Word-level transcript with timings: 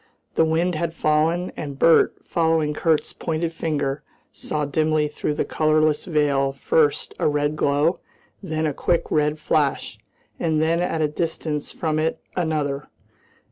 The 0.33 0.45
wind 0.45 0.73
had 0.73 0.95
fallen, 0.95 1.51
and 1.55 1.77
Bert, 1.77 2.15
following 2.25 2.73
Kurt's 2.73 3.13
pointing 3.13 3.51
finger, 3.51 4.01
saw 4.33 4.65
dimly 4.65 5.07
through 5.07 5.35
the 5.35 5.45
colourless 5.45 6.05
veil 6.05 6.53
first 6.53 7.13
a 7.19 7.27
red 7.27 7.55
glow, 7.55 7.99
then 8.41 8.65
a 8.65 8.73
quick 8.73 9.11
red 9.11 9.37
flash, 9.37 9.99
and 10.39 10.59
then 10.59 10.79
at 10.81 11.01
a 11.01 11.03
little 11.03 11.13
distance 11.13 11.71
from 11.71 11.99
it 11.99 12.19
another. 12.35 12.89